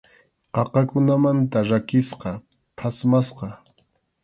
[0.53, 2.31] Qaqakunamanta rakisqa,
[2.77, 3.49] phatmasqa.